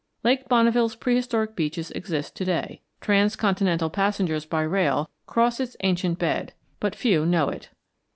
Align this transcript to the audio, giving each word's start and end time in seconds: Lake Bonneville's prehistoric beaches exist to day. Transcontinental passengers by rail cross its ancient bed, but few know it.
Lake 0.23 0.49
Bonneville's 0.49 0.95
prehistoric 0.95 1.55
beaches 1.55 1.91
exist 1.91 2.35
to 2.35 2.43
day. 2.43 2.81
Transcontinental 3.01 3.91
passengers 3.91 4.47
by 4.47 4.63
rail 4.63 5.11
cross 5.27 5.59
its 5.59 5.77
ancient 5.81 6.17
bed, 6.17 6.53
but 6.79 6.95
few 6.95 7.23
know 7.23 7.49
it. 7.49 7.69